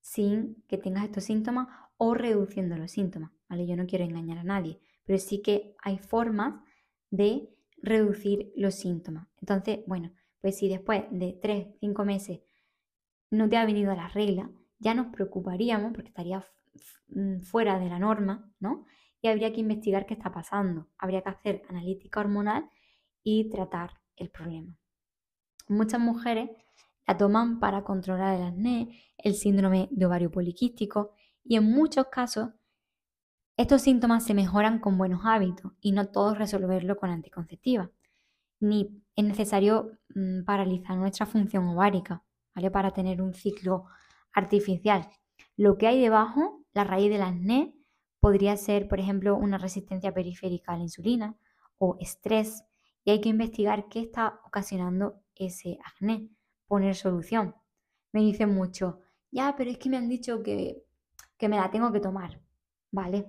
sin 0.00 0.64
que 0.66 0.78
tengas 0.78 1.04
estos 1.04 1.24
síntomas 1.24 1.68
o 1.96 2.14
reduciendo 2.14 2.76
los 2.76 2.90
síntomas, 2.90 3.30
¿vale? 3.48 3.68
Yo 3.68 3.76
no 3.76 3.86
quiero 3.86 4.04
engañar 4.04 4.38
a 4.38 4.44
nadie, 4.44 4.80
pero 5.04 5.18
sí 5.18 5.42
que 5.42 5.76
hay 5.82 5.98
formas 5.98 6.60
de 7.10 7.55
reducir 7.82 8.52
los 8.56 8.74
síntomas. 8.74 9.28
Entonces, 9.40 9.80
bueno, 9.86 10.12
pues 10.40 10.58
si 10.58 10.68
después 10.68 11.04
de 11.10 11.38
3, 11.40 11.68
5 11.80 12.04
meses 12.04 12.40
no 13.30 13.48
te 13.48 13.56
ha 13.56 13.64
venido 13.64 13.94
la 13.94 14.08
regla, 14.08 14.50
ya 14.78 14.94
nos 14.94 15.08
preocuparíamos 15.08 15.92
porque 15.92 16.08
estaría 16.08 16.44
mm, 17.08 17.40
fuera 17.40 17.78
de 17.78 17.88
la 17.88 17.98
norma, 17.98 18.52
¿no? 18.60 18.86
Y 19.22 19.28
habría 19.28 19.52
que 19.52 19.60
investigar 19.60 20.06
qué 20.06 20.14
está 20.14 20.30
pasando. 20.30 20.88
Habría 20.98 21.22
que 21.22 21.30
hacer 21.30 21.62
analítica 21.68 22.20
hormonal 22.20 22.70
y 23.22 23.48
tratar 23.48 23.90
el 24.16 24.30
problema. 24.30 24.76
Muchas 25.68 26.00
mujeres 26.00 26.50
la 27.06 27.16
toman 27.16 27.58
para 27.58 27.82
controlar 27.82 28.36
el 28.36 28.46
acné, 28.46 29.02
el 29.18 29.34
síndrome 29.34 29.88
de 29.90 30.06
ovario 30.06 30.30
poliquístico 30.30 31.12
y 31.44 31.56
en 31.56 31.64
muchos 31.64 32.06
casos 32.06 32.50
estos 33.56 33.82
síntomas 33.82 34.24
se 34.24 34.34
mejoran 34.34 34.80
con 34.80 34.98
buenos 34.98 35.22
hábitos 35.24 35.72
y 35.80 35.92
no 35.92 36.08
todos 36.08 36.36
resolverlo 36.36 36.96
con 36.96 37.08
anticonceptiva. 37.08 37.90
Ni 38.60 39.02
es 39.14 39.24
necesario 39.24 39.92
mm, 40.14 40.44
paralizar 40.44 40.96
nuestra 40.98 41.24
función 41.24 41.66
ovárica, 41.68 42.22
¿vale? 42.54 42.70
Para 42.70 42.90
tener 42.90 43.22
un 43.22 43.32
ciclo 43.32 43.86
artificial. 44.32 45.08
Lo 45.56 45.78
que 45.78 45.86
hay 45.86 46.00
debajo, 46.00 46.64
la 46.74 46.84
raíz 46.84 47.10
del 47.10 47.22
acné, 47.22 47.74
podría 48.20 48.56
ser, 48.58 48.88
por 48.88 49.00
ejemplo, 49.00 49.36
una 49.36 49.56
resistencia 49.56 50.12
periférica 50.12 50.72
a 50.72 50.76
la 50.76 50.82
insulina 50.82 51.36
o 51.78 51.96
estrés, 52.00 52.64
y 53.04 53.10
hay 53.10 53.20
que 53.20 53.28
investigar 53.28 53.88
qué 53.88 54.00
está 54.00 54.40
ocasionando 54.44 55.22
ese 55.34 55.78
acné, 55.84 56.28
poner 56.66 56.94
solución. 56.94 57.54
Me 58.12 58.20
dicen 58.20 58.54
mucho, 58.54 59.00
ya, 59.30 59.54
pero 59.56 59.70
es 59.70 59.78
que 59.78 59.88
me 59.88 59.96
han 59.96 60.08
dicho 60.08 60.42
que, 60.42 60.82
que 61.38 61.48
me 61.48 61.56
la 61.56 61.70
tengo 61.70 61.92
que 61.92 62.00
tomar. 62.00 62.40
Vale, 62.90 63.26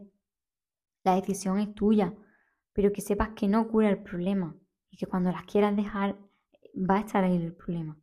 la 1.07 1.15
decisión 1.15 1.57
es 1.59 1.73
tuya, 1.73 2.13
pero 2.73 2.91
que 2.91 3.01
sepas 3.01 3.29
que 3.29 3.47
no 3.47 3.67
cura 3.69 3.89
el 3.89 4.03
problema 4.03 4.55
y 4.91 4.97
que 4.97 5.07
cuando 5.07 5.31
las 5.31 5.45
quieras 5.45 5.75
dejar 5.75 6.17
va 6.75 6.97
a 6.97 6.99
estar 6.99 7.23
ahí 7.23 7.37
el 7.37 7.55
problema. 7.55 7.97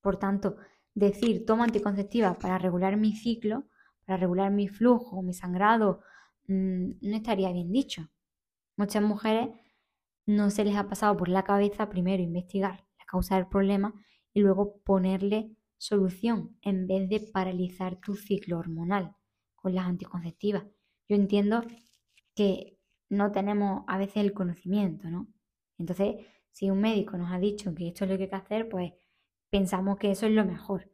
Por 0.00 0.18
tanto, 0.18 0.56
decir 0.94 1.44
toma 1.44 1.64
anticonceptiva 1.64 2.38
para 2.38 2.56
regular 2.56 2.96
mi 2.96 3.12
ciclo, 3.14 3.64
para 4.06 4.16
regular 4.16 4.50
mi 4.50 4.66
flujo, 4.66 5.20
mi 5.22 5.34
sangrado, 5.34 6.00
mm, 6.46 6.90
no 7.02 7.16
estaría 7.16 7.52
bien 7.52 7.70
dicho. 7.70 8.08
Muchas 8.76 9.02
mujeres 9.02 9.50
no 10.24 10.48
se 10.50 10.64
les 10.64 10.76
ha 10.76 10.88
pasado 10.88 11.16
por 11.16 11.28
la 11.28 11.44
cabeza 11.44 11.90
primero 11.90 12.22
investigar 12.22 12.86
la 12.98 13.04
causa 13.04 13.36
del 13.36 13.46
problema 13.46 13.92
y 14.32 14.40
luego 14.40 14.80
ponerle 14.84 15.54
solución 15.76 16.56
en 16.62 16.86
vez 16.86 17.08
de 17.10 17.20
paralizar 17.20 18.00
tu 18.00 18.14
ciclo 18.14 18.58
hormonal 18.58 19.14
con 19.54 19.74
las 19.74 19.86
anticonceptivas. 19.86 20.64
Yo 21.08 21.16
entiendo 21.16 21.62
que 22.38 22.78
no 23.08 23.32
tenemos 23.32 23.82
a 23.88 23.98
veces 23.98 24.18
el 24.18 24.32
conocimiento, 24.32 25.10
¿no? 25.10 25.26
Entonces, 25.76 26.24
si 26.52 26.70
un 26.70 26.80
médico 26.80 27.18
nos 27.18 27.32
ha 27.32 27.40
dicho 27.40 27.74
que 27.74 27.88
esto 27.88 28.04
es 28.04 28.10
lo 28.12 28.16
que 28.16 28.22
hay 28.22 28.28
que 28.28 28.36
hacer, 28.36 28.68
pues 28.68 28.92
pensamos 29.50 29.98
que 29.98 30.12
eso 30.12 30.26
es 30.26 30.32
lo 30.32 30.44
mejor. 30.44 30.88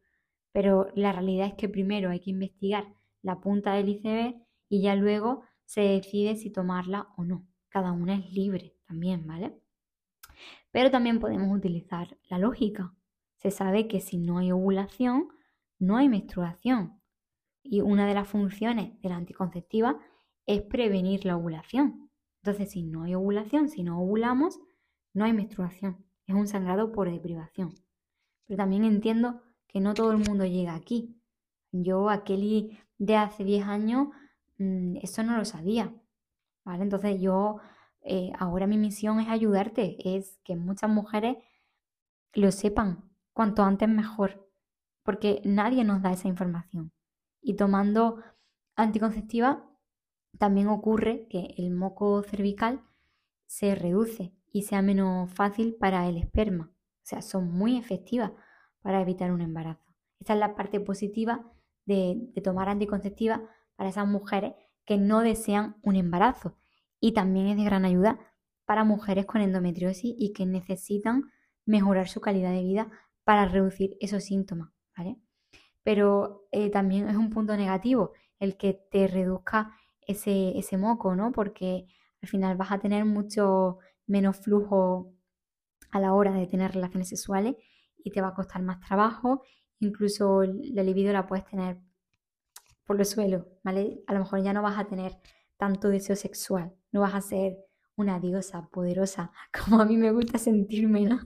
Pero 0.52 0.88
la 0.94 1.12
realidad 1.12 1.48
es 1.48 1.52
que 1.52 1.68
primero 1.68 2.08
hay 2.08 2.20
que 2.20 2.30
investigar 2.30 2.86
la 3.20 3.42
punta 3.42 3.74
del 3.74 3.90
iceberg 3.90 4.36
y 4.70 4.80
ya 4.80 4.94
luego 4.94 5.42
se 5.66 5.82
decide 5.82 6.36
si 6.36 6.48
tomarla 6.48 7.08
o 7.18 7.24
no. 7.24 7.46
Cada 7.68 7.92
una 7.92 8.14
es 8.14 8.32
libre 8.32 8.78
también, 8.86 9.26
¿vale? 9.26 9.54
Pero 10.70 10.90
también 10.90 11.20
podemos 11.20 11.54
utilizar 11.54 12.16
la 12.30 12.38
lógica. 12.38 12.94
Se 13.36 13.50
sabe 13.50 13.86
que 13.86 14.00
si 14.00 14.16
no 14.16 14.38
hay 14.38 14.50
ovulación, 14.50 15.28
no 15.78 15.98
hay 15.98 16.08
menstruación. 16.08 17.02
Y 17.62 17.82
una 17.82 18.06
de 18.06 18.14
las 18.14 18.28
funciones 18.28 18.98
de 19.02 19.10
la 19.10 19.16
anticonceptiva 19.16 19.98
es 20.46 20.62
prevenir 20.62 21.24
la 21.24 21.36
ovulación. 21.36 22.10
Entonces, 22.42 22.72
si 22.72 22.82
no 22.82 23.04
hay 23.04 23.14
ovulación, 23.14 23.68
si 23.68 23.82
no 23.82 24.00
ovulamos, 24.00 24.60
no 25.14 25.24
hay 25.24 25.32
menstruación. 25.32 26.04
Es 26.26 26.34
un 26.34 26.46
sangrado 26.46 26.92
por 26.92 27.10
deprivación. 27.10 27.74
Pero 28.46 28.58
también 28.58 28.84
entiendo 28.84 29.40
que 29.66 29.80
no 29.80 29.94
todo 29.94 30.12
el 30.12 30.18
mundo 30.18 30.44
llega 30.44 30.74
aquí. 30.74 31.16
Yo, 31.72 32.10
aquel 32.10 32.78
de 32.98 33.16
hace 33.16 33.44
10 33.44 33.66
años, 33.66 34.08
mm, 34.58 34.96
eso 35.02 35.22
no 35.22 35.36
lo 35.36 35.44
sabía. 35.44 35.94
¿Vale? 36.64 36.82
Entonces 36.82 37.20
yo, 37.20 37.58
eh, 38.02 38.32
ahora 38.38 38.66
mi 38.66 38.78
misión 38.78 39.20
es 39.20 39.28
ayudarte, 39.28 39.96
es 40.16 40.38
que 40.44 40.56
muchas 40.56 40.90
mujeres 40.90 41.36
lo 42.34 42.50
sepan, 42.52 43.10
cuanto 43.32 43.62
antes 43.62 43.88
mejor, 43.88 44.48
porque 45.02 45.40
nadie 45.44 45.84
nos 45.84 46.02
da 46.02 46.12
esa 46.12 46.28
información. 46.28 46.92
Y 47.40 47.56
tomando 47.56 48.22
anticonceptiva 48.76 49.70
también 50.38 50.68
ocurre 50.68 51.26
que 51.28 51.54
el 51.58 51.70
moco 51.70 52.22
cervical 52.22 52.82
se 53.46 53.74
reduce 53.74 54.32
y 54.52 54.62
sea 54.62 54.82
menos 54.82 55.32
fácil 55.32 55.74
para 55.74 56.08
el 56.08 56.16
esperma. 56.16 56.70
O 56.74 57.06
sea, 57.06 57.22
son 57.22 57.52
muy 57.52 57.76
efectivas 57.76 58.32
para 58.82 59.00
evitar 59.00 59.32
un 59.32 59.40
embarazo. 59.40 59.84
Esta 60.20 60.34
es 60.34 60.38
la 60.38 60.54
parte 60.54 60.80
positiva 60.80 61.44
de, 61.86 62.32
tomar 62.42 62.68
anticonceptiva 62.68 63.42
para 63.76 63.90
esas 63.90 64.06
mujeres 64.06 64.54
que 64.84 64.96
no 64.96 65.20
desean 65.20 65.76
un 65.82 65.96
embarazo. 65.96 66.56
Y 67.00 67.12
también 67.12 67.48
es 67.48 67.56
de 67.56 67.64
gran 67.64 67.84
ayuda 67.84 68.18
para 68.64 68.84
mujeres 68.84 69.26
con 69.26 69.40
endometriosis 69.40 70.14
y 70.16 70.32
que 70.32 70.46
necesitan 70.46 71.30
mejorar 71.66 72.08
su 72.08 72.20
calidad 72.20 72.52
de 72.52 72.62
vida 72.62 72.90
para 73.24 73.46
reducir 73.46 73.96
esos 74.00 74.24
síntomas, 74.24 74.70
¿vale? 74.96 75.18
Pero 75.82 76.46
eh, 76.50 76.70
también 76.70 77.08
es 77.08 77.16
un 77.16 77.30
punto 77.30 77.56
negativo 77.56 78.12
el 78.38 78.56
que 78.56 78.74
te 78.90 79.06
reduzca 79.06 79.76
ese, 80.06 80.58
ese 80.58 80.76
moco, 80.76 81.14
¿no? 81.14 81.32
Porque 81.32 81.86
al 82.22 82.28
final 82.28 82.56
vas 82.56 82.72
a 82.72 82.78
tener 82.78 83.04
mucho 83.04 83.78
menos 84.06 84.38
flujo 84.38 85.12
a 85.90 86.00
la 86.00 86.14
hora 86.14 86.32
de 86.32 86.46
tener 86.46 86.72
relaciones 86.72 87.08
sexuales 87.08 87.56
y 88.02 88.10
te 88.10 88.20
va 88.20 88.28
a 88.28 88.34
costar 88.34 88.62
más 88.62 88.80
trabajo, 88.80 89.42
incluso 89.80 90.42
la 90.44 90.82
libido 90.82 91.12
la 91.12 91.26
puedes 91.26 91.44
tener 91.46 91.78
por 92.84 92.98
los 92.98 93.08
suelos, 93.08 93.46
¿vale? 93.62 94.02
A 94.06 94.12
lo 94.12 94.20
mejor 94.20 94.42
ya 94.42 94.52
no 94.52 94.62
vas 94.62 94.78
a 94.78 94.84
tener 94.84 95.16
tanto 95.56 95.88
deseo 95.88 96.16
sexual, 96.16 96.74
no 96.92 97.00
vas 97.00 97.14
a 97.14 97.20
ser 97.20 97.56
una 97.96 98.20
diosa 98.20 98.68
poderosa 98.70 99.32
como 99.64 99.80
a 99.80 99.84
mí 99.84 99.96
me 99.96 100.12
gusta 100.12 100.38
sentirme, 100.38 101.02
¿no? 101.06 101.20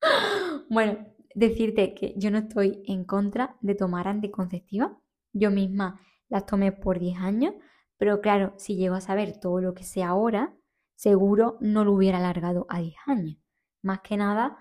bueno, 0.70 1.06
decirte 1.34 1.94
que 1.94 2.14
yo 2.16 2.30
no 2.30 2.38
estoy 2.38 2.82
en 2.86 3.04
contra 3.04 3.56
de 3.60 3.74
tomar 3.74 4.08
anticonceptiva, 4.08 4.98
yo 5.32 5.50
misma 5.50 6.00
las 6.28 6.46
tomé 6.46 6.72
por 6.72 6.98
10 6.98 7.18
años, 7.18 7.54
pero 7.98 8.20
claro, 8.20 8.54
si 8.56 8.76
llego 8.76 8.94
a 8.94 9.00
saber 9.00 9.38
todo 9.38 9.60
lo 9.60 9.74
que 9.74 9.82
sé 9.82 10.02
ahora, 10.02 10.54
seguro 10.94 11.58
no 11.60 11.84
lo 11.84 11.92
hubiera 11.92 12.18
alargado 12.18 12.66
a 12.68 12.80
10 12.80 12.96
años. 13.06 13.36
Más 13.82 14.00
que 14.00 14.16
nada 14.16 14.56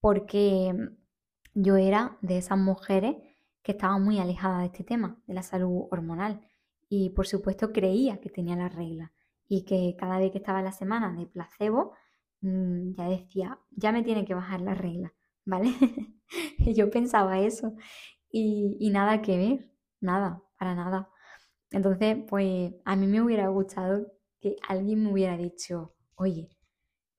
porque 0.00 0.72
yo 1.54 1.76
era 1.76 2.16
de 2.22 2.38
esas 2.38 2.58
mujeres 2.58 3.16
que 3.62 3.72
estaban 3.72 4.04
muy 4.04 4.20
alejadas 4.20 4.60
de 4.60 4.66
este 4.66 4.84
tema, 4.84 5.20
de 5.26 5.34
la 5.34 5.42
salud 5.42 5.88
hormonal. 5.90 6.40
Y 6.88 7.10
por 7.10 7.26
supuesto 7.26 7.72
creía 7.72 8.20
que 8.20 8.30
tenía 8.30 8.54
la 8.56 8.68
regla 8.68 9.12
y 9.48 9.64
que 9.64 9.96
cada 9.98 10.18
vez 10.18 10.30
que 10.30 10.38
estaba 10.38 10.60
en 10.60 10.66
la 10.66 10.72
semana 10.72 11.12
de 11.12 11.26
placebo, 11.26 11.92
mm, 12.40 12.92
ya 12.92 13.08
decía, 13.08 13.58
ya 13.70 13.90
me 13.92 14.02
tiene 14.04 14.24
que 14.24 14.34
bajar 14.34 14.60
la 14.60 14.74
regla, 14.74 15.12
¿vale? 15.44 15.72
yo 16.58 16.90
pensaba 16.90 17.40
eso 17.40 17.74
y 18.30 18.90
nada 18.90 19.22
que 19.22 19.38
ver, 19.38 19.70
nada, 20.00 20.42
para 20.58 20.74
nada. 20.74 21.10
Entonces, 21.76 22.16
pues 22.26 22.72
a 22.86 22.96
mí 22.96 23.06
me 23.06 23.20
hubiera 23.20 23.48
gustado 23.48 24.10
que 24.40 24.56
alguien 24.66 25.02
me 25.02 25.12
hubiera 25.12 25.36
dicho, 25.36 25.94
oye, 26.14 26.48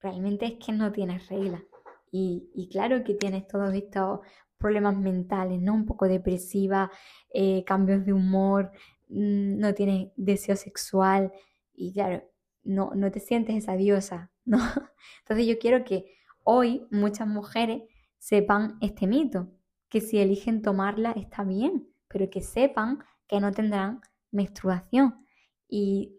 realmente 0.01 0.47
es 0.47 0.53
que 0.53 0.71
no 0.71 0.91
tienes 0.91 1.29
regla. 1.29 1.63
Y, 2.11 2.67
claro 2.71 3.03
que 3.03 3.13
tienes 3.13 3.47
todos 3.47 3.71
estos 3.75 4.21
problemas 4.57 4.97
mentales, 4.97 5.61
¿no? 5.61 5.75
Un 5.75 5.85
poco 5.85 6.07
depresiva, 6.07 6.89
eh, 7.31 7.63
cambios 7.65 8.03
de 8.03 8.13
humor, 8.13 8.71
mm, 9.09 9.59
no 9.59 9.75
tienes 9.75 10.09
deseo 10.15 10.55
sexual 10.55 11.31
y 11.75 11.93
claro, 11.93 12.23
no, 12.63 12.93
no 12.95 13.11
te 13.11 13.19
sientes 13.19 13.55
esa 13.55 13.75
diosa, 13.75 14.31
¿no? 14.43 14.57
Entonces 15.19 15.45
yo 15.45 15.59
quiero 15.59 15.83
que 15.83 16.15
hoy 16.43 16.87
muchas 16.89 17.27
mujeres 17.27 17.83
sepan 18.17 18.79
este 18.81 19.05
mito, 19.05 19.51
que 19.87 20.01
si 20.01 20.17
eligen 20.17 20.63
tomarla 20.63 21.11
está 21.11 21.43
bien, 21.43 21.87
pero 22.07 22.27
que 22.31 22.41
sepan 22.41 23.03
que 23.27 23.39
no 23.39 23.51
tendrán 23.51 24.01
menstruación. 24.31 25.25
Y 25.67 26.17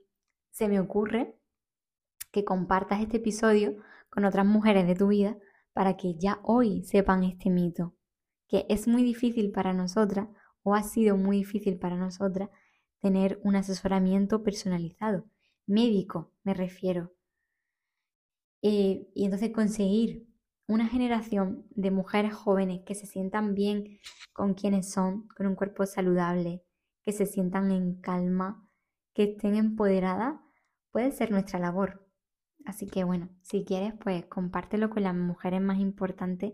se 0.51 0.69
me 0.69 0.81
ocurre 0.81 1.39
que 2.31 2.45
compartas 2.45 3.01
este 3.01 3.19
episodio 3.19 3.77
con 4.11 4.25
otras 4.25 4.47
mujeres 4.47 4.87
de 4.87 4.95
tu 4.95 5.09
vida 5.09 5.37
para 5.73 5.97
que 5.97 6.15
ya 6.15 6.41
hoy 6.43 6.83
sepan 6.83 7.25
este 7.25 7.51
mito, 7.51 7.95
que 8.49 8.67
es 8.69 8.89
muy 8.89 9.03
difícil 9.03 9.53
para 9.53 9.73
nosotras 9.73 10.29
o 10.63 10.75
ha 10.75 10.83
sido 10.83 11.17
muy 11.17 11.39
difícil 11.39 11.79
para 11.79 11.97
nosotras 11.97 12.51
tener 13.01 13.41
un 13.45 13.57
asesoramiento 13.57 14.43
personalizado, 14.43 15.25
médico 15.67 16.33
me 16.43 16.55
refiero. 16.55 17.13
Eh, 18.63 19.09
y 19.15 19.25
entonces 19.25 19.53
conseguir 19.53 20.27
una 20.67 20.87
generación 20.89 21.67
de 21.71 21.91
mujeres 21.91 22.35
jóvenes 22.35 22.83
que 22.85 22.95
se 22.95 23.07
sientan 23.07 23.55
bien 23.55 23.99
con 24.33 24.55
quienes 24.55 24.91
son, 24.91 25.29
con 25.29 25.47
un 25.47 25.55
cuerpo 25.55 25.87
saludable, 25.87 26.63
que 27.09 27.13
se 27.13 27.25
sientan 27.25 27.71
en 27.71 27.95
calma, 28.03 28.69
que 29.15 29.23
estén 29.23 29.57
empoderadas, 29.57 30.39
puede 30.91 31.11
ser 31.11 31.31
nuestra 31.31 31.59
labor. 31.59 32.07
Así 32.67 32.87
que 32.87 33.03
bueno, 33.03 33.31
si 33.41 33.65
quieres, 33.65 33.95
pues 33.99 34.27
compártelo 34.27 34.91
con 34.91 35.05
las 35.05 35.15
mujeres 35.15 35.63
más 35.63 35.79
importantes 35.79 36.53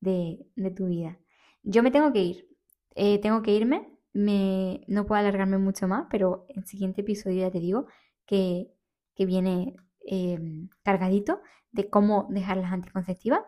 de, 0.00 0.46
tu 0.74 0.86
vida. 0.86 1.18
Yo 1.62 1.82
me 1.82 1.90
tengo 1.90 2.10
que 2.10 2.22
ir, 2.22 2.48
eh, 2.94 3.20
tengo 3.20 3.42
que 3.42 3.54
irme, 3.54 3.86
me, 4.14 4.82
no 4.88 5.04
puedo 5.04 5.20
alargarme 5.20 5.58
mucho 5.58 5.86
más, 5.86 6.06
pero 6.10 6.46
en 6.48 6.60
el 6.60 6.66
siguiente 6.66 7.02
episodio 7.02 7.40
ya 7.42 7.50
te 7.50 7.60
digo 7.60 7.84
que, 8.24 8.72
viene 9.18 9.76
em, 10.06 10.70
cargadito 10.82 11.42
de 11.70 11.90
cómo 11.90 12.28
dejar 12.30 12.56
las 12.56 12.72
anticonceptivas. 12.72 13.42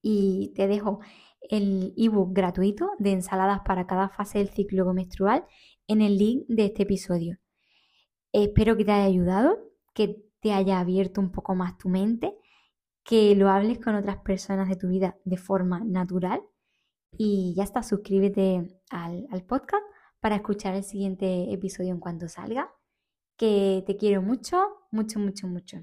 Y 0.00 0.52
te 0.54 0.68
dejo 0.68 1.00
el 1.42 1.94
ebook 1.96 2.32
gratuito 2.32 2.90
de 2.98 3.12
ensaladas 3.12 3.60
para 3.64 3.86
cada 3.86 4.08
fase 4.08 4.38
del 4.38 4.48
ciclo 4.48 4.92
menstrual 4.92 5.44
en 5.86 6.02
el 6.02 6.18
link 6.18 6.44
de 6.48 6.66
este 6.66 6.82
episodio. 6.82 7.38
Espero 8.32 8.76
que 8.76 8.84
te 8.84 8.92
haya 8.92 9.04
ayudado, 9.04 9.58
que 9.94 10.22
te 10.40 10.52
haya 10.52 10.80
abierto 10.80 11.20
un 11.20 11.32
poco 11.32 11.54
más 11.54 11.78
tu 11.78 11.88
mente, 11.88 12.34
que 13.04 13.34
lo 13.34 13.48
hables 13.48 13.78
con 13.78 13.94
otras 13.94 14.18
personas 14.18 14.68
de 14.68 14.76
tu 14.76 14.88
vida 14.88 15.16
de 15.24 15.36
forma 15.38 15.80
natural. 15.84 16.42
Y 17.16 17.54
ya 17.56 17.64
está, 17.64 17.82
suscríbete 17.82 18.68
al, 18.90 19.26
al 19.30 19.44
podcast 19.44 19.82
para 20.20 20.36
escuchar 20.36 20.74
el 20.74 20.84
siguiente 20.84 21.52
episodio 21.52 21.92
en 21.92 22.00
cuanto 22.00 22.28
salga. 22.28 22.70
Que 23.36 23.82
te 23.86 23.96
quiero 23.96 24.20
mucho, 24.20 24.58
mucho, 24.90 25.18
mucho, 25.18 25.46
mucho. 25.46 25.78